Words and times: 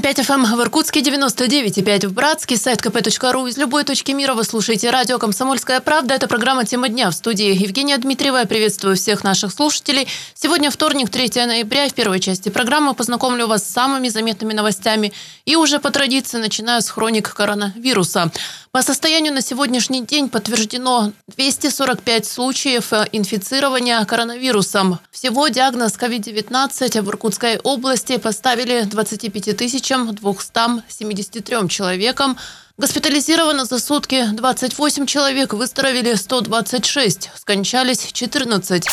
на 0.00 0.02
5 0.02 0.18
FM 0.20 0.56
в 0.56 0.62
Иркутске, 0.62 1.00
99,5 1.00 2.06
в 2.06 2.14
Братске, 2.14 2.56
сайт 2.56 2.80
kp.ru. 2.80 3.48
Из 3.50 3.58
любой 3.58 3.84
точки 3.84 4.12
мира 4.12 4.32
вы 4.32 4.44
слушаете 4.44 4.88
радио 4.88 5.18
«Комсомольская 5.18 5.80
правда». 5.80 6.14
Это 6.14 6.26
программа 6.26 6.64
«Тема 6.64 6.88
дня» 6.88 7.10
в 7.10 7.14
студии 7.14 7.54
Евгения 7.54 7.98
Дмитриева. 7.98 8.38
Я 8.38 8.46
приветствую 8.46 8.96
всех 8.96 9.24
наших 9.24 9.52
слушателей. 9.52 10.08
Сегодня 10.32 10.70
вторник, 10.70 11.10
3 11.10 11.44
ноября. 11.44 11.86
В 11.86 11.92
первой 11.92 12.18
части 12.18 12.48
программы 12.48 12.94
познакомлю 12.94 13.46
вас 13.46 13.62
с 13.62 13.70
самыми 13.70 14.08
заметными 14.08 14.54
новостями. 14.54 15.12
И 15.44 15.56
уже 15.56 15.78
по 15.80 15.90
традиции 15.90 16.38
начинаю 16.38 16.80
с 16.80 16.88
хроник 16.88 17.34
коронавируса. 17.34 18.32
По 18.72 18.82
состоянию 18.82 19.34
на 19.34 19.42
сегодняшний 19.42 20.00
день 20.00 20.28
подтверждено 20.28 21.10
245 21.26 22.24
случаев 22.24 22.92
э, 22.92 23.04
инфицирования 23.10 24.04
коронавирусом. 24.04 25.00
Всего 25.10 25.48
диагноз 25.48 25.94
COVID-19 25.94 27.02
в 27.02 27.08
Иркутской 27.08 27.58
области 27.58 28.16
поставили 28.16 28.82
25 28.82 29.56
273 29.96 31.68
человекам, 31.68 32.36
Госпитализировано 32.80 33.66
за 33.66 33.78
сутки 33.78 34.24
28 34.32 35.04
человек, 35.04 35.52
выздоровели 35.52 36.14
126, 36.14 37.28
скончались 37.36 38.08
14. 38.10 38.86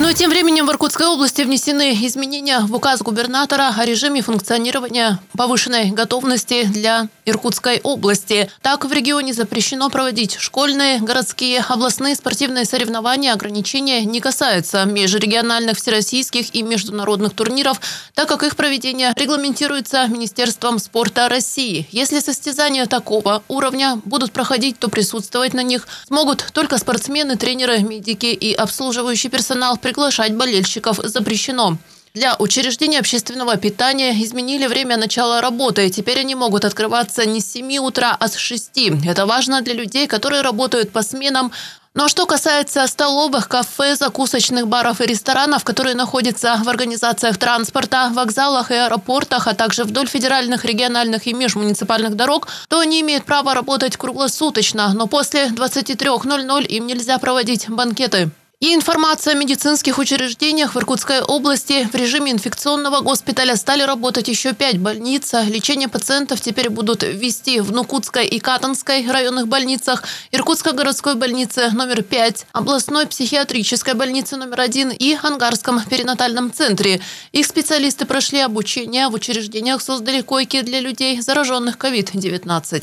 Но 0.00 0.12
тем 0.12 0.30
временем 0.30 0.66
в 0.66 0.70
Иркутской 0.70 1.06
области 1.06 1.42
внесены 1.42 1.94
изменения 2.06 2.58
в 2.58 2.74
указ 2.74 3.02
губернатора 3.02 3.72
о 3.76 3.84
режиме 3.84 4.20
функционирования 4.20 5.20
повышенной 5.36 5.92
готовности 5.92 6.64
для 6.64 7.08
Иркутской 7.24 7.80
области. 7.84 8.50
Так, 8.62 8.84
в 8.84 8.92
регионе 8.92 9.32
запрещено 9.32 9.90
проводить 9.90 10.36
школьные, 10.40 10.98
городские, 10.98 11.60
областные 11.60 12.16
спортивные 12.16 12.64
соревнования. 12.64 13.32
Ограничения 13.32 14.04
не 14.04 14.20
касаются 14.20 14.84
межрегиональных, 14.86 15.76
всероссийских 15.76 16.52
и 16.52 16.62
международных 16.62 17.34
турниров, 17.34 17.80
так 18.14 18.28
как 18.28 18.42
их 18.42 18.56
проведение 18.56 19.12
регламентируется 19.16 20.06
Министерством 20.08 20.80
спорта 20.80 21.28
России. 21.28 21.86
Если 21.92 22.18
состязания 22.18 22.86
такого 22.86 23.19
такого 23.20 23.42
уровня 23.48 24.00
будут 24.04 24.32
проходить, 24.32 24.78
то 24.78 24.88
присутствовать 24.88 25.54
на 25.54 25.62
них 25.62 25.86
смогут 26.06 26.46
только 26.52 26.78
спортсмены, 26.78 27.36
тренеры, 27.36 27.80
медики 27.80 28.26
и 28.26 28.52
обслуживающий 28.54 29.28
персонал. 29.28 29.76
Приглашать 29.76 30.34
болельщиков 30.34 30.98
запрещено. 31.02 31.76
Для 32.12 32.34
учреждений 32.40 32.98
общественного 32.98 33.56
питания 33.56 34.12
изменили 34.24 34.66
время 34.66 34.96
начала 34.96 35.40
работы. 35.40 35.88
Теперь 35.90 36.18
они 36.18 36.34
могут 36.34 36.64
открываться 36.64 37.24
не 37.24 37.40
с 37.40 37.52
7 37.52 37.78
утра, 37.78 38.16
а 38.18 38.26
с 38.26 38.34
6. 38.34 38.70
Это 39.06 39.26
важно 39.26 39.60
для 39.60 39.74
людей, 39.74 40.08
которые 40.08 40.42
работают 40.42 40.90
по 40.90 41.02
сменам, 41.02 41.52
но 41.94 42.08
что 42.08 42.26
касается 42.26 42.84
столовых, 42.88 43.48
кафе, 43.48 43.94
закусочных 43.94 44.66
баров 44.66 45.00
и 45.00 45.06
ресторанов, 45.06 45.62
которые 45.62 45.94
находятся 45.94 46.60
в 46.64 46.68
организациях 46.68 47.36
транспорта, 47.36 48.10
вокзалах 48.12 48.72
и 48.72 48.74
аэропортах, 48.74 49.46
а 49.46 49.54
также 49.54 49.84
вдоль 49.84 50.08
федеральных, 50.08 50.64
региональных 50.64 51.28
и 51.28 51.32
межмуниципальных 51.32 52.16
дорог, 52.16 52.48
то 52.68 52.80
они 52.80 53.00
имеют 53.02 53.24
право 53.24 53.54
работать 53.54 53.96
круглосуточно, 53.96 54.92
но 54.94 55.06
после 55.06 55.46
23.00 55.46 56.66
им 56.66 56.86
нельзя 56.88 57.18
проводить 57.18 57.68
банкеты. 57.68 58.30
И 58.62 58.74
информация 58.74 59.32
о 59.32 59.36
медицинских 59.38 59.96
учреждениях 59.96 60.74
в 60.74 60.78
Иркутской 60.78 61.22
области. 61.22 61.88
В 61.90 61.94
режиме 61.94 62.32
инфекционного 62.32 63.00
госпиталя 63.00 63.56
стали 63.56 63.80
работать 63.84 64.28
еще 64.28 64.52
пять 64.52 64.76
больниц. 64.76 65.32
Лечение 65.32 65.88
пациентов 65.88 66.42
теперь 66.42 66.68
будут 66.68 67.02
вести 67.02 67.60
в 67.60 67.72
Нукутской 67.72 68.26
и 68.26 68.38
Катанской 68.38 69.10
районных 69.10 69.48
больницах, 69.48 70.04
Иркутской 70.30 70.74
городской 70.74 71.14
больнице 71.14 71.70
номер 71.70 72.02
5, 72.02 72.48
областной 72.52 73.06
психиатрической 73.06 73.94
больнице 73.94 74.36
номер 74.36 74.60
1 74.60 74.90
и 74.90 75.16
Ангарском 75.22 75.82
перинатальном 75.82 76.52
центре. 76.52 77.00
Их 77.32 77.46
специалисты 77.46 78.04
прошли 78.04 78.40
обучение. 78.40 79.08
В 79.08 79.14
учреждениях 79.14 79.80
создали 79.80 80.20
койки 80.20 80.60
для 80.60 80.80
людей, 80.80 81.18
зараженных 81.22 81.78
COVID-19. 81.78 82.82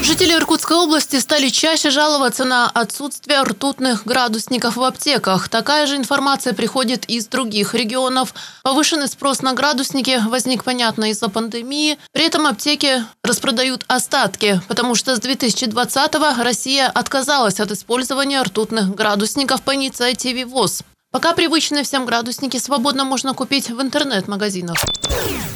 Жители 0.00 0.32
Иркутской 0.32 0.78
области 0.78 1.16
стали 1.16 1.50
чаще 1.50 1.90
жаловаться 1.90 2.46
на 2.46 2.70
отсутствие 2.70 3.42
ртутных 3.42 4.06
градусников 4.06 4.76
в 4.76 4.82
аптеке 4.82 5.09
аптеках. 5.10 5.48
Такая 5.48 5.86
же 5.86 5.96
информация 5.96 6.52
приходит 6.52 7.04
из 7.06 7.26
других 7.26 7.74
регионов. 7.74 8.34
Повышенный 8.62 9.08
спрос 9.08 9.42
на 9.42 9.52
градусники 9.54 10.20
возник, 10.28 10.64
понятно, 10.64 11.10
из-за 11.10 11.28
пандемии. 11.28 11.98
При 12.12 12.26
этом 12.26 12.46
аптеки 12.46 13.04
распродают 13.22 13.84
остатки, 13.88 14.60
потому 14.68 14.94
что 14.94 15.16
с 15.16 15.20
2020-го 15.20 16.42
Россия 16.42 16.88
отказалась 16.88 17.60
от 17.60 17.72
использования 17.72 18.40
ртутных 18.42 18.94
градусников 18.94 19.62
по 19.62 19.74
инициативе 19.74 20.44
ВОЗ. 20.46 20.82
Пока 21.12 21.34
привычные 21.34 21.82
всем 21.82 22.06
градусники 22.06 22.56
свободно 22.58 23.04
можно 23.04 23.34
купить 23.34 23.68
в 23.68 23.82
интернет-магазинах. 23.82 24.76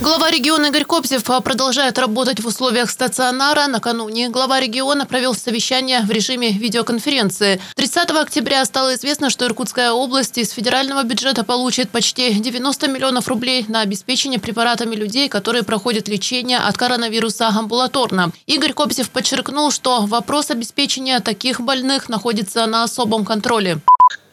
Глава 0.00 0.28
региона 0.32 0.66
Игорь 0.66 0.84
Кобзев 0.84 1.22
продолжает 1.22 1.97
работать 1.97 2.41
в 2.41 2.47
условиях 2.48 2.91
стационара. 2.91 3.69
Накануне 3.69 4.31
глава 4.31 4.59
региона 4.59 5.06
провел 5.06 5.32
совещание 5.32 6.00
в 6.00 6.10
режиме 6.10 6.50
видеоконференции. 6.50 7.60
30 7.76 8.10
октября 8.10 8.65
стало 8.65 8.97
известно, 8.97 9.31
что 9.31 9.47
Иркутская 9.47 9.92
область 9.92 10.38
из 10.38 10.50
федерального 10.50 11.04
бюджета 11.04 11.44
получит 11.44 11.88
почти 11.91 12.34
90 12.34 12.88
миллионов 12.88 13.28
рублей 13.28 13.65
на 13.69 13.82
обеспечение 13.82 14.41
препаратами 14.41 14.97
людей, 14.97 15.28
которые 15.28 15.62
проходят 15.62 16.09
лечение 16.09 16.59
от 16.59 16.76
коронавируса 16.76 17.47
амбулаторно. 17.47 18.32
Игорь 18.47 18.72
Кобзев 18.72 19.09
подчеркнул, 19.09 19.71
что 19.71 20.06
вопрос 20.06 20.50
обеспечения 20.50 21.21
таких 21.21 21.60
больных 21.60 22.09
находится 22.09 22.66
на 22.66 22.82
особом 22.82 23.25
контроле. 23.25 23.81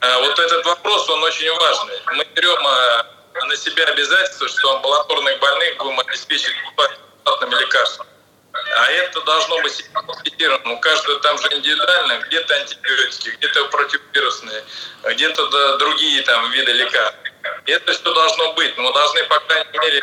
А, 0.01 0.19
вот 0.19 0.37
этот 0.39 0.65
вопрос, 0.65 1.09
он 1.09 1.23
очень 1.23 1.51
важный. 1.53 2.01
Мы 2.13 2.25
берем 2.35 2.67
а, 2.67 3.05
на 3.45 3.55
себя 3.55 3.85
обязательство, 3.85 4.47
что 4.47 4.75
амбулаторных 4.75 5.39
больных 5.39 5.77
будем 5.77 5.99
обеспечивать 5.99 6.55
бесплатными 6.63 7.55
лекарствами. 7.59 8.09
А 8.53 8.91
это 8.91 9.21
должно 9.21 9.61
быть 9.61 9.73
сертифицировано. 9.73 10.73
У 10.73 10.79
каждого 10.79 11.19
там 11.19 11.37
же 11.37 11.47
индивидуально, 11.53 12.19
где-то 12.27 12.53
антибиотики, 12.55 13.29
где-то 13.29 13.65
противовирусные, 13.65 14.63
где-то 15.03 15.77
другие 15.77 16.21
там 16.23 16.51
виды 16.51 16.71
лекарств. 16.71 17.17
Это 17.65 17.93
все 17.93 18.13
должно 18.13 18.53
быть. 18.53 18.77
Мы 18.77 18.91
должны, 18.91 19.23
по 19.25 19.39
крайней 19.41 19.79
мере, 19.79 20.01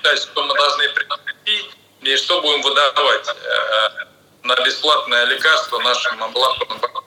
сказать, 0.00 0.22
что 0.22 0.42
мы 0.42 0.54
должны 0.54 0.88
приобрести 0.90 1.70
и 2.02 2.16
что 2.16 2.40
будем 2.40 2.62
выдавать 2.62 3.28
э, 3.28 3.88
на 4.42 4.54
бесплатное 4.64 5.24
лекарство 5.24 5.78
нашим 5.78 6.22
амбулаторным 6.22 6.78
больным. 6.78 6.97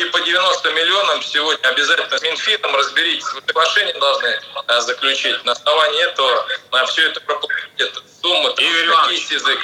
И 0.00 0.04
по 0.10 0.20
90 0.20 0.72
миллионам 0.72 1.22
сегодня 1.22 1.68
обязательно 1.68 2.18
с 2.18 2.22
Минфином 2.22 2.74
разберитесь. 2.76 3.32
Вы 3.32 3.42
соглашение 3.46 3.94
должны 3.94 4.40
а, 4.66 4.80
заключить. 4.80 5.44
На 5.44 5.52
основании 5.52 6.02
этого 6.02 6.46
на 6.72 6.86
все 6.86 7.08
это 7.08 7.20
проплатить 7.20 7.92
суммы. 8.20 8.50
Игорь 8.58 8.86
Иванович, 8.86 9.30
язык. 9.30 9.58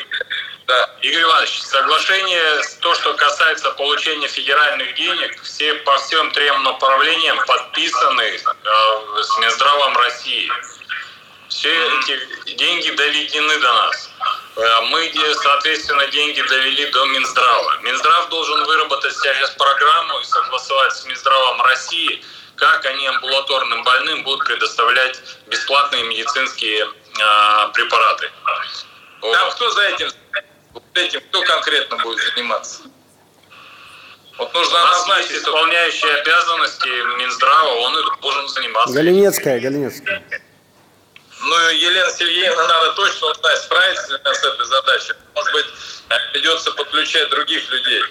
Да. 0.66 0.90
Игорь 1.02 1.22
Иванович, 1.22 1.62
соглашение, 1.62 2.60
то, 2.80 2.94
что 2.94 3.14
касается 3.14 3.70
получения 3.72 4.28
федеральных 4.28 4.94
денег, 4.94 5.42
все 5.42 5.74
по 5.74 5.98
всем 5.98 6.30
трем 6.30 6.62
направлениям 6.62 7.38
подписаны 7.46 8.22
э, 8.22 9.22
с 9.22 9.38
Минздравом 9.38 9.96
России. 9.98 10.50
Все 11.48 11.68
эти 11.68 12.54
деньги 12.54 12.90
доведены 12.90 13.58
до 13.58 13.72
нас. 13.74 14.10
Э, 14.54 14.80
мы, 14.90 15.10
соответственно, 15.42 16.06
деньги 16.08 16.42
довели 16.42 16.90
до 16.90 17.04
Минздрава. 17.06 17.78
Минздрав 17.82 18.28
должен 18.28 18.64
выработать 18.64 19.14
сейчас 19.14 19.50
программу 19.50 20.20
и 20.20 20.24
согласовать 20.24 20.92
с 20.94 21.04
Минздравом 21.06 21.62
России, 21.62 22.22
как 22.56 22.84
они 22.84 23.06
амбулаторным 23.06 23.82
больным 23.82 24.24
будут 24.24 24.46
предоставлять 24.46 25.20
бесплатные 25.46 26.04
медицинские 26.04 26.84
э, 26.84 27.72
препараты. 27.72 28.30
Там 29.20 29.50
кто 29.52 29.70
за 29.70 29.82
этим, 29.82 30.08
этим, 30.94 31.20
кто 31.20 31.42
конкретно 31.42 31.96
будет 31.98 32.22
заниматься? 32.34 32.82
Вот 34.38 34.52
нужно 34.54 34.84
назначить 34.86 35.32
исполняющий 35.32 36.08
обязанности 36.08 36.88
Минздрава, 37.18 37.74
он 37.74 37.98
и 37.98 38.20
должен 38.20 38.48
заниматься. 38.48 38.94
Галинецкая, 38.94 39.60
Галинецкая. 39.60 40.22
Ну, 41.52 41.68
Елена 41.68 42.10
Сергеевна, 42.10 42.66
надо 42.66 42.92
точно 42.92 43.34
знать, 43.34 43.58
справится 43.58 44.18
с 44.24 44.44
этой 44.44 44.64
задачей. 44.64 45.12
Может 45.34 45.52
быть, 45.52 45.66
придется 46.32 46.70
подключать 46.72 47.28
других 47.28 47.70
людей. 47.70 48.02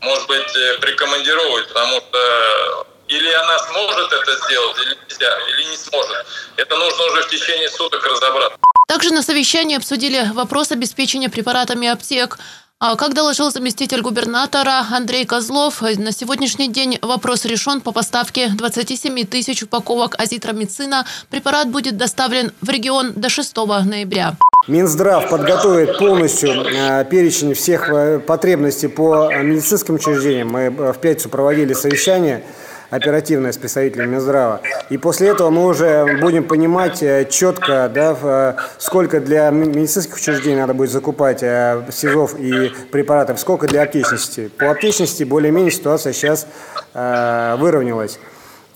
Может 0.00 0.26
быть, 0.26 0.56
э, 0.56 0.78
прикомандировать, 0.78 1.68
потому 1.68 2.00
что 2.00 2.86
или 3.06 3.30
она 3.32 3.58
сможет 3.58 4.10
это 4.10 4.34
сделать, 4.34 4.78
или 4.78 4.98
нельзя, 5.06 5.38
или 5.50 5.64
не 5.64 5.76
сможет. 5.76 6.26
Это 6.56 6.74
нужно 6.78 7.04
уже 7.04 7.22
в 7.24 7.28
течение 7.28 7.68
суток 7.68 8.02
разобраться. 8.02 8.58
Также 8.88 9.12
на 9.12 9.22
совещании 9.22 9.76
обсудили 9.76 10.30
вопрос 10.32 10.72
обеспечения 10.72 11.28
препаратами 11.28 11.86
аптек. 11.86 12.38
А 12.82 12.96
как 12.96 13.12
доложил 13.12 13.50
заместитель 13.50 14.00
губернатора 14.00 14.86
Андрей 14.90 15.26
Козлов, 15.26 15.82
на 15.82 16.12
сегодняшний 16.12 16.68
день 16.68 16.98
вопрос 17.02 17.44
решен 17.44 17.82
по 17.82 17.92
поставке 17.92 18.48
27 18.48 19.26
тысяч 19.26 19.62
упаковок 19.62 20.18
азитромицина. 20.18 21.04
Препарат 21.28 21.68
будет 21.68 21.98
доставлен 21.98 22.52
в 22.62 22.70
регион 22.70 23.12
до 23.12 23.28
6 23.28 23.54
ноября. 23.84 24.36
Минздрав 24.66 25.28
подготовит 25.28 25.98
полностью 25.98 26.52
э, 26.52 27.04
перечень 27.04 27.52
всех 27.52 27.90
э, 27.90 28.18
потребностей 28.18 28.88
по 28.88 29.30
медицинским 29.30 29.96
учреждениям. 29.96 30.48
Мы 30.48 30.60
э, 30.60 30.92
в 30.94 30.98
пятницу 31.00 31.28
проводили 31.28 31.74
совещание 31.74 32.42
оперативное 32.90 33.52
с 33.52 33.56
представителями 33.56 34.14
Минздрава. 34.14 34.60
И 34.90 34.98
после 34.98 35.28
этого 35.28 35.50
мы 35.50 35.66
уже 35.66 36.18
будем 36.20 36.44
понимать 36.44 37.02
э, 37.02 37.26
четко, 37.30 37.90
да, 37.92 38.16
э, 38.20 38.54
сколько 38.78 39.20
для 39.20 39.50
медицинских 39.50 40.16
учреждений 40.16 40.56
надо 40.56 40.74
будет 40.74 40.90
закупать 40.90 41.42
э, 41.42 41.84
СИЗОВ 41.90 42.38
и 42.38 42.72
препаратов, 42.90 43.38
сколько 43.40 43.66
для 43.66 43.82
аптечности. 43.82 44.50
По 44.58 44.70
аптечности 44.70 45.24
более-менее 45.24 45.70
ситуация 45.70 46.12
сейчас 46.12 46.46
выровнялась. 46.92 48.18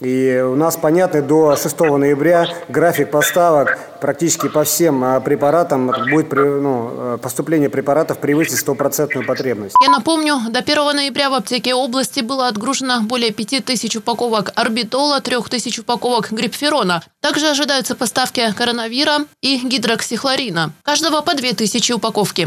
И 0.05 0.39
у 0.39 0.55
нас, 0.55 0.77
понятно, 0.77 1.23
до 1.23 1.57
6 1.57 1.81
ноября 1.81 2.47
график 2.69 3.11
поставок 3.11 3.79
практически 4.01 4.49
по 4.49 4.65
всем 4.65 5.03
а, 5.03 5.19
препаратам 5.21 5.91
будет 6.11 6.31
ну, 6.33 6.91
э, 6.93 7.19
поступление 7.23 7.71
препаратов 7.71 8.19
превысить 8.19 8.59
стопроцентную 8.59 9.27
потребность. 9.27 9.75
Я 9.83 9.89
напомню, 9.89 10.41
до 10.51 10.59
1 10.59 10.77
ноября 10.95 11.31
в 11.31 11.35
аптеке 11.35 11.73
области 11.73 12.21
было 12.21 12.49
отгружено 12.49 13.01
более 13.01 13.31
5 13.31 13.65
тысяч 13.65 13.97
упаковок 13.97 14.53
орбитола, 14.57 15.23
3 15.23 15.37
тысяч 15.49 15.79
упаковок 15.79 16.33
грипферона. 16.33 17.03
Также 17.23 17.49
ожидаются 17.49 17.95
поставки 17.95 18.53
коронавира 18.53 19.21
и 19.41 19.57
гидроксихлорина. 19.57 20.73
Каждого 20.83 21.23
по 21.23 21.35
2 21.35 21.53
тысячи 21.53 21.93
упаковки. 21.93 22.47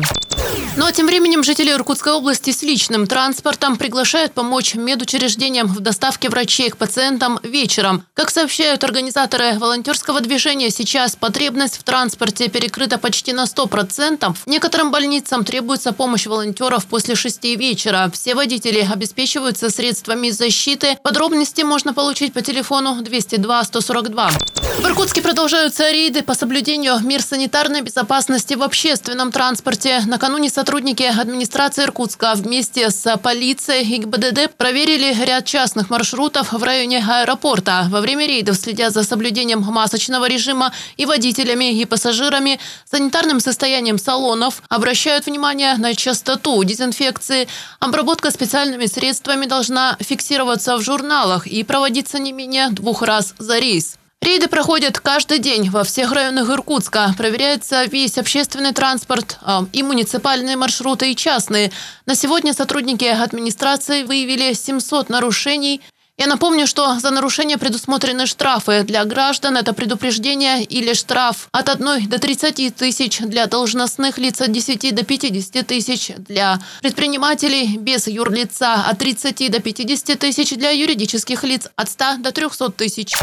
Но 0.77 0.91
тем 0.91 1.07
временем 1.07 1.43
жители 1.43 1.71
Иркутской 1.71 2.13
области 2.13 2.51
с 2.51 2.61
личным 2.61 3.07
транспортом 3.07 3.77
приглашают 3.77 4.33
помочь 4.33 4.75
медучреждениям 4.75 5.65
в 5.65 5.79
доставке 5.79 6.29
врачей 6.29 6.69
к 6.69 6.77
пациентам 6.77 7.39
вечером. 7.47 8.05
Как 8.13 8.29
сообщают 8.29 8.83
организаторы 8.83 9.57
волонтерского 9.57 10.21
движения, 10.21 10.69
сейчас 10.69 11.15
потребность 11.15 11.77
в 11.77 11.83
транспорте 11.83 12.47
перекрыта 12.47 12.97
почти 12.97 13.33
на 13.33 13.45
100%. 13.45 14.35
Некоторым 14.45 14.91
больницам 14.91 15.43
требуется 15.43 15.93
помощь 15.93 16.27
волонтеров 16.27 16.85
после 16.85 17.15
6 17.15 17.43
вечера. 17.57 18.09
Все 18.13 18.35
водители 18.35 18.87
обеспечиваются 18.91 19.69
средствами 19.69 20.29
защиты. 20.29 20.97
Подробности 21.03 21.61
можно 21.61 21.93
получить 21.93 22.33
по 22.33 22.41
телефону 22.41 23.01
202 23.01 23.63
142. 23.63 24.31
В 24.77 24.85
Иркутске 24.85 25.23
продолжаются 25.23 25.89
рейды 25.89 26.21
по 26.21 26.35
соблюдению 26.35 26.99
мер 26.99 27.23
санитарной 27.23 27.81
безопасности 27.81 28.53
в 28.53 28.61
общественном 28.61 29.31
транспорте. 29.31 30.03
Накануне 30.05 30.51
сотрудники 30.51 31.01
администрации 31.01 31.83
Иркутска 31.83 32.33
вместе 32.35 32.91
с 32.91 33.17
полицией 33.17 33.95
и 33.95 33.97
ГИБДД 33.97 34.55
проверили 34.55 35.15
ряд 35.25 35.45
частных 35.45 35.89
маршрутов 35.89 36.53
в 36.53 36.63
районе 36.63 37.03
аэропорта. 37.03 37.87
Во 37.89 38.01
время 38.01 38.27
рейдов, 38.27 38.55
следя 38.57 38.91
за 38.91 39.03
соблюдением 39.03 39.61
масочного 39.61 40.29
режима 40.29 40.71
и 40.95 41.07
водителями, 41.07 41.73
и 41.73 41.85
пассажирами, 41.85 42.59
санитарным 42.85 43.39
состоянием 43.39 43.97
салонов, 43.97 44.61
обращают 44.69 45.25
внимание 45.25 45.75
на 45.77 45.95
частоту 45.95 46.63
дезинфекции. 46.63 47.47
Обработка 47.79 48.29
специальными 48.29 48.85
средствами 48.85 49.47
должна 49.47 49.97
фиксироваться 49.99 50.77
в 50.77 50.81
журналах 50.81 51.47
и 51.47 51.63
проводиться 51.63 52.19
не 52.19 52.31
менее 52.31 52.69
двух 52.69 53.01
раз 53.01 53.33
за 53.39 53.57
рейс. 53.57 53.97
Рейды 54.27 54.49
проходят 54.49 54.99
каждый 54.99 55.39
день 55.39 55.69
во 55.69 55.85
всех 55.85 56.11
районах 56.11 56.49
Иркутска. 56.49 57.15
Проверяется 57.17 57.85
весь 57.85 58.17
общественный 58.17 58.73
транспорт, 58.73 59.37
а, 59.41 59.65
и 59.71 59.81
муниципальные 59.83 60.57
маршруты, 60.57 61.13
и 61.13 61.15
частные. 61.15 61.71
На 62.05 62.13
сегодня 62.13 62.53
сотрудники 62.53 63.05
администрации 63.05 64.03
выявили 64.03 64.51
700 64.51 65.07
нарушений– 65.07 65.79
я 66.17 66.25
напомню, 66.25 66.65
что 66.65 66.99
за 66.99 67.11
нарушение 67.11 67.59
предусмотрены 67.59 68.25
штрафы. 68.25 68.81
Для 68.83 69.05
граждан 69.05 69.55
это 69.55 69.73
предупреждение 69.73 70.63
или 70.63 70.93
штраф 70.93 71.47
от 71.51 71.69
1 71.69 72.09
до 72.09 72.17
30 72.17 72.75
тысяч, 72.75 73.19
для 73.19 73.45
должностных 73.45 74.17
лиц 74.17 74.41
от 74.41 74.51
10 74.51 74.95
до 74.95 75.03
50 75.03 75.67
тысяч, 75.67 76.11
для 76.17 76.59
предпринимателей 76.81 77.77
без 77.77 78.07
юрлица 78.07 78.73
от 78.73 78.97
30 78.97 79.51
до 79.51 79.59
50 79.59 80.17
тысяч, 80.17 80.55
для 80.55 80.71
юридических 80.71 81.43
лиц 81.43 81.67
от 81.75 81.89
100 81.89 82.17
до 82.17 82.31
300 82.31 82.71
тысяч. 82.71 83.13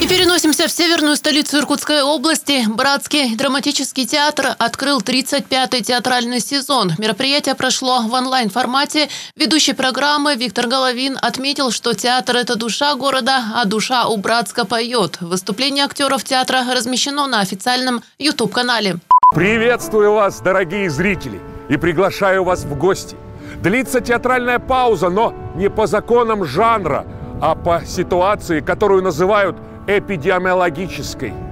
И 0.00 0.06
переносимся 0.06 0.68
в 0.68 0.70
северную 0.70 1.16
столицу 1.16 1.58
Иркутской 1.58 2.02
области. 2.02 2.64
Братский 2.68 3.34
драматический 3.34 4.06
театр 4.06 4.54
открыл 4.58 5.00
35-й 5.00 5.82
театральный 5.82 6.38
сезон. 6.40 6.92
Мероприятие 6.98 7.56
прошло 7.56 8.02
в 8.02 8.12
онлайн-формате. 8.12 9.08
Ведущий 9.34 9.72
программы 9.72 10.36
Виктор 10.36 10.68
Головин 10.68 11.18
отметил, 11.20 11.72
что 11.72 11.92
театр 11.92 12.35
Театр– 12.36 12.52
это 12.52 12.58
душа 12.58 12.94
города, 12.94 13.44
а 13.54 13.64
душа 13.64 14.06
у 14.06 14.16
Братска 14.18 14.66
поет. 14.66 15.20
Выступление 15.20 15.84
актеров 15.84 16.22
театра 16.22 16.64
размещено 16.74 17.26
на 17.26 17.40
официальном 17.40 18.02
YouTube-канале. 18.18 18.96
Приветствую 19.34 20.12
вас, 20.12 20.40
дорогие 20.40 20.90
зрители, 20.90 21.40
и 21.70 21.76
приглашаю 21.78 22.44
вас 22.44 22.64
в 22.64 22.76
гости. 22.76 23.16
Длится 23.62 24.00
театральная 24.00 24.58
пауза, 24.58 25.08
но 25.08 25.32
не 25.54 25.70
по 25.70 25.86
законам 25.86 26.44
жанра, 26.44 27.06
а 27.40 27.54
по 27.54 27.82
ситуации, 27.86 28.60
которую 28.60 29.02
называют 29.02 29.56
эпидемиологической– 29.86 31.32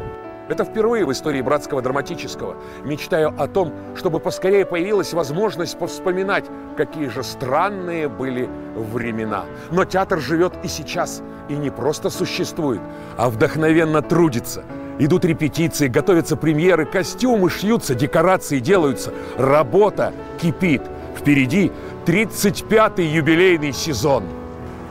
это 0.49 0.65
впервые 0.65 1.07
в 1.07 1.13
истории 1.13 1.41
братского 1.41 1.81
драматического. 1.81 2.57
Мечтаю 2.85 3.35
о 3.39 3.49
том, 3.49 3.73
чтобы 3.97 4.21
поскорее 4.21 4.67
появилась 4.67 5.13
возможность 5.13 5.79
повспоминать, 5.79 6.45
какие 6.77 7.09
же 7.09 7.23
странные 7.23 8.09
были 8.09 8.49
времена. 8.77 9.45
Но 9.71 9.85
театр 9.85 10.21
живет 10.21 10.53
и 10.63 10.69
сейчас, 10.69 11.23
и 11.49 11.55
не 11.55 11.71
просто 11.71 12.11
существует, 12.11 12.81
а 13.17 13.31
вдохновенно 13.31 14.03
трудится. 14.03 14.65
Идут 14.99 15.25
репетиции, 15.25 15.89
готовятся 15.89 16.37
премьеры, 16.37 16.85
костюмы 16.85 17.51
шьются, 17.51 17.95
декорации 17.95 18.61
делаются. 18.61 19.13
Работа 19.37 20.13
кипит. 20.41 20.83
Впереди 21.17 21.73
35-й 22.07 23.05
юбилейный 23.05 23.73
сезон. 23.73 24.25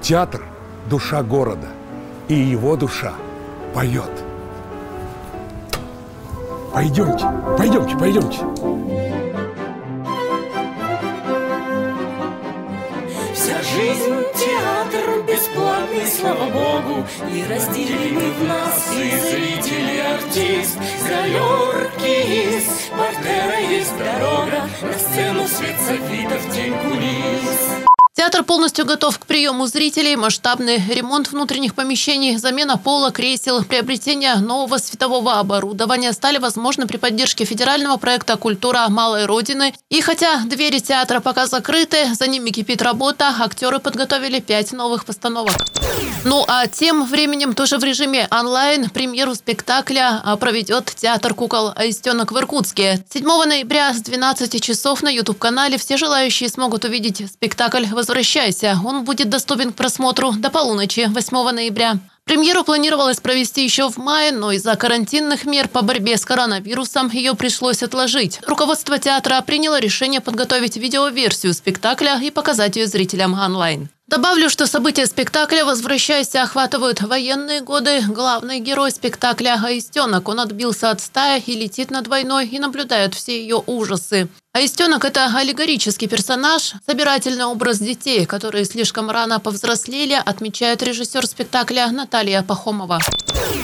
Театр– 0.01 0.41
душа 0.89 1.21
города, 1.21 1.67
и 2.27 2.33
его 2.33 2.75
душа 2.75 3.13
поет. 3.73 4.11
Пойдемте, 6.73 7.25
пойдемте, 7.57 7.97
пойдемте. 7.97 8.39
Вся 13.33 13.61
жизнь 13.61 14.23
театр 14.35 15.23
бесплатный, 15.27 16.07
слава 16.07 16.49
богу, 16.49 17.05
И 17.31 17.43
разделены 17.43 18.31
в 18.31 18.47
нас 18.47 18.91
и 18.91 19.09
зрители, 19.19 19.99
артист, 19.99 20.79
галерки 21.07 22.13
Портера 22.97 23.59
есть 23.59 23.97
дорога, 23.97 24.69
на 24.81 24.93
сцену 24.93 25.47
свет 25.47 25.75
софитов, 25.79 26.53
тень 26.53 26.73
кулис. 26.83 27.92
Театр 28.33 28.47
полностью 28.47 28.85
готов 28.87 29.19
к 29.19 29.27
приему 29.27 29.67
зрителей. 29.67 30.15
Масштабный 30.15 30.81
ремонт 30.89 31.31
внутренних 31.31 31.75
помещений, 31.75 32.37
замена 32.37 32.79
пола, 32.79 33.11
кресел, 33.11 33.63
приобретение 33.63 34.33
нового 34.37 34.79
светового 34.79 35.33
оборудования 35.33 36.11
стали 36.13 36.39
возможны 36.39 36.87
при 36.87 36.97
поддержке 36.97 37.45
федерального 37.45 37.97
проекта 37.97 38.35
«Культура 38.35 38.87
малой 38.89 39.27
Родины». 39.27 39.75
И 39.91 40.01
хотя 40.01 40.39
двери 40.45 40.79
театра 40.79 41.19
пока 41.19 41.45
закрыты, 41.45 42.15
за 42.15 42.25
ними 42.25 42.49
кипит 42.49 42.81
работа, 42.81 43.35
актеры 43.39 43.77
подготовили 43.77 44.39
пять 44.39 44.71
новых 44.71 45.05
постановок. 45.05 45.53
Ну 46.25 46.43
а 46.47 46.65
тем 46.65 47.05
временем 47.05 47.53
тоже 47.53 47.77
в 47.77 47.83
режиме 47.83 48.27
онлайн 48.31 48.89
премьеру 48.89 49.35
спектакля 49.35 50.23
проведет 50.39 50.85
театр 50.95 51.35
кукол 51.35 51.71
«Аистенок» 51.75 52.31
в 52.31 52.37
Иркутске. 52.39 53.05
7 53.13 53.25
ноября 53.45 53.93
с 53.93 54.01
12 54.01 54.59
часов 54.59 55.03
на 55.03 55.09
YouTube-канале 55.09 55.77
все 55.77 55.97
желающие 55.97 56.49
смогут 56.49 56.85
увидеть 56.85 57.29
спектакль 57.31 57.85
«Возвращение 57.91 58.22
возвращайся. 58.23 58.79
Он 58.85 59.03
будет 59.03 59.29
доступен 59.29 59.73
к 59.73 59.75
просмотру 59.75 60.31
до 60.31 60.49
полуночи 60.49 61.07
8 61.09 61.51
ноября. 61.51 61.97
Премьеру 62.23 62.63
планировалось 62.63 63.19
провести 63.19 63.65
еще 63.65 63.89
в 63.89 63.97
мае, 63.97 64.31
но 64.31 64.53
из-за 64.53 64.77
карантинных 64.77 65.43
мер 65.43 65.67
по 65.67 65.81
борьбе 65.81 66.15
с 66.15 66.23
коронавирусом 66.23 67.11
ее 67.11 67.33
пришлось 67.33 67.83
отложить. 67.83 68.39
Руководство 68.47 68.97
театра 68.97 69.41
приняло 69.41 69.77
решение 69.77 70.21
подготовить 70.21 70.77
видеоверсию 70.77 71.53
спектакля 71.53 72.17
и 72.23 72.31
показать 72.31 72.77
ее 72.77 72.87
зрителям 72.87 73.33
онлайн. 73.33 73.89
Добавлю, 74.07 74.49
что 74.49 74.67
события 74.67 75.05
спектакля 75.05 75.65
«Возвращайся» 75.65 76.43
охватывают 76.43 77.01
военные 77.01 77.59
годы. 77.59 78.01
Главный 78.07 78.59
герой 78.59 78.91
спектакля– 78.91 79.59
Аистенок. 79.63 80.29
Он 80.29 80.39
отбился 80.39 80.91
от 80.91 81.01
стаи 81.01 81.43
и 81.45 81.55
летит 81.55 81.91
над 81.91 82.07
войной 82.07 82.47
и 82.47 82.59
наблюдает 82.59 83.15
все 83.15 83.41
ее 83.41 83.61
ужасы. 83.65 84.29
Аистенок– 84.55 85.03
это 85.05 85.35
аллегорический 85.35 86.07
персонаж, 86.07 86.73
собирательный 86.85 87.45
образ 87.45 87.79
детей, 87.79 88.27
которые 88.27 88.65
слишком 88.65 89.09
рано 89.09 89.39
повзрослели, 89.39 90.13
отмечает 90.13 90.83
режиссер 90.83 91.25
спектакля 91.25 91.89
Наталья 91.89 92.43
Пахомова. 92.43 92.99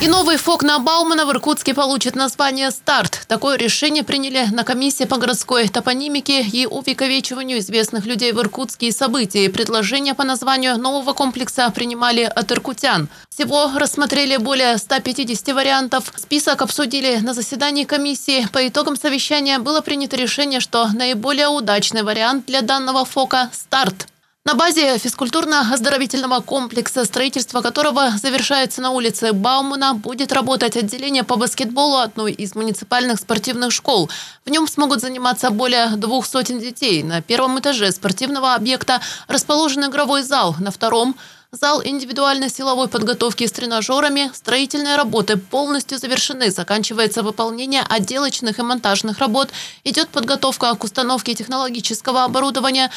И 0.01 0.07
новый 0.07 0.37
ФОК 0.37 0.63
на 0.63 0.79
Баумана 0.79 1.25
в 1.25 1.31
Иркутске 1.31 1.73
получит 1.73 2.15
название 2.15 2.71
«Старт». 2.71 3.25
Такое 3.27 3.57
решение 3.57 4.03
приняли 4.03 4.47
на 4.51 4.63
комиссии 4.63 5.03
по 5.03 5.17
городской 5.17 5.67
топонимике 5.67 6.41
и 6.41 6.65
увековечиванию 6.65 7.59
известных 7.59 8.05
людей 8.05 8.31
в 8.31 8.39
Иркутске 8.39 8.87
и 8.87 8.91
событий. 8.91 9.49
Предложение 9.49 10.13
по 10.13 10.23
названию 10.23 10.77
нового 10.77 11.13
комплекса 11.13 11.69
принимали 11.69 12.23
от 12.23 12.51
иркутян. 12.51 13.09
Всего 13.29 13.69
рассмотрели 13.75 14.37
более 14.37 14.77
150 14.77 15.53
вариантов. 15.53 16.13
Список 16.15 16.61
обсудили 16.61 17.17
на 17.17 17.33
заседании 17.33 17.83
комиссии. 17.83 18.47
По 18.53 18.65
итогам 18.67 18.95
совещания 18.95 19.59
было 19.59 19.81
принято 19.81 20.15
решение, 20.15 20.61
что 20.79 20.97
наиболее 20.97 21.49
удачный 21.49 22.03
вариант 22.03 22.45
для 22.45 22.61
данного 22.61 23.03
ФОКа– 23.03 23.49
«Старт». 23.53 24.07
На 24.45 24.53
базе 24.53 24.95
физкультурно-оздоровительного 24.95 26.41
комплекса, 26.41 27.03
строительство 27.03 27.61
которого 27.61 28.11
завершается 28.11 28.81
на 28.81 28.91
улице 28.91 29.33
Баумана, 29.33 29.93
будет 29.93 30.31
работать 30.31 30.77
отделение 30.77 31.23
по 31.23 31.35
баскетболу 31.35 31.97
одной 31.97 32.31
из 32.31 32.55
муниципальных 32.55 33.19
спортивных 33.19 33.73
школ. 33.73 34.09
В 34.45 34.49
нем 34.49 34.67
смогут 34.67 35.01
заниматься 35.01 35.49
более 35.49 35.89
двух 35.97 36.25
сотен 36.25 36.59
детей. 36.59 37.03
На 37.03 37.21
первом 37.21 37.59
этаже 37.59 37.91
спортивного 37.91 38.55
объекта 38.55 39.01
расположен 39.27 39.85
игровой 39.85 40.23
зал, 40.23 40.55
на 40.59 40.71
втором– 40.71 41.15
Зал 41.51 41.81
индивидуальной 41.83 42.47
силовой 42.47 42.87
подготовки 42.87 43.47
с 43.47 43.51
тренажерами, 43.51 44.29
строительные 44.35 44.97
работы 44.97 45.35
полностью 45.35 45.97
завершены. 45.97 46.51
Заканчивается 46.51 47.23
выполнение 47.23 47.81
отделочных 47.81 48.59
и 48.59 48.61
монтажных 48.61 49.17
работ. 49.17 49.49
Идет 49.83 50.09
подготовка 50.09 50.75
к 50.75 50.83
установке 50.83 51.33
технологического 51.33 52.23
оборудования. 52.23 52.91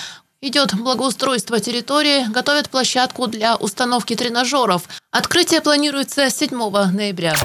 Идет 0.44 0.74
благоустройство 0.74 1.60
территории, 1.60 2.26
готовят 2.28 2.68
площадку 2.68 3.28
для 3.28 3.54
установки 3.54 4.16
тренажеров. 4.16 4.88
Открытие 5.12 5.60
планируется 5.60 6.30
7 6.30 6.50
ноября. 6.50 7.36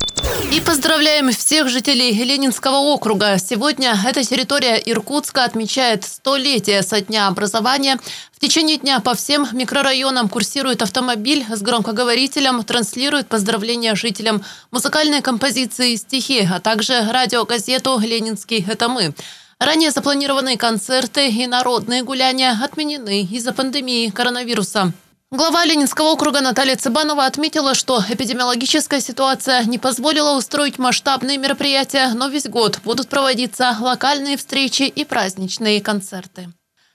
И 0.52 0.60
поздравляем 0.60 1.32
всех 1.32 1.70
жителей 1.70 2.12
Ленинского 2.12 2.78
округа. 2.78 3.38
Сегодня 3.38 3.96
эта 4.04 4.24
территория 4.24 4.82
Иркутска 4.84 5.44
отмечает 5.44 6.06
столетие 6.06 6.82
со 6.82 7.00
дня 7.00 7.28
образования. 7.28 8.00
В 8.32 8.40
течение 8.40 8.78
дня 8.78 9.00
по 9.00 9.14
всем 9.14 9.48
микрорайонам 9.52 10.28
курсирует 10.28 10.82
автомобиль 10.82 11.46
с 11.48 11.62
громкоговорителем, 11.62 12.64
транслирует 12.64 13.28
поздравления 13.28 13.94
жителям, 13.94 14.44
музыкальные 14.72 15.22
композиции 15.22 15.92
и 15.92 15.98
стихи, 15.98 16.50
а 16.52 16.60
также 16.60 17.00
радиогазету 17.12 18.00
«Ленинский– 18.00 18.66
это 18.68 18.90
мы». 18.90 19.14
Ранее 19.60 19.90
запланированные 19.90 20.58
концерты 20.58 21.30
и 21.30 21.48
народные 21.48 22.04
гуляния 22.04 22.56
отменены 22.64 23.24
из-за 23.24 23.54
пандемии 23.54 24.10
коронавируса. 24.10 24.94
Глава 25.32 25.66
Ленинского 25.66 26.12
округа 26.12 26.42
Наталья 26.42 26.76
Цыбанова 26.76 27.26
отметила, 27.26 27.74
что 27.74 28.02
эпидемиологическая 28.08 29.02
ситуация 29.02 29.64
не 29.66 29.78
позволила 29.78 30.38
устроить 30.38 30.78
масштабные 30.78 31.38
мероприятия, 31.38 32.14
но 32.14 32.28
весь 32.28 32.46
год 32.46 32.80
будут 32.86 33.10
проводиться 33.10 33.76
локальные 33.80 34.38
встречи 34.38 34.84
и 34.84 35.04
праздничные 35.04 35.82
концерты. 35.82 36.50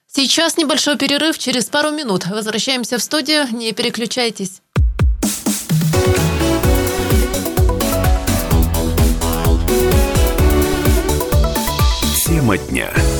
Сейчас 0.06 0.56
небольшой 0.56 0.96
перерыв, 0.96 1.38
через 1.38 1.64
пару 1.66 1.90
минут 1.90 2.26
возвращаемся 2.26 2.96
в 2.98 3.02
студию, 3.02 3.48
не 3.50 3.72
переключайтесь. 3.72 4.62
Тема 12.42 12.56
дня. 12.58 13.11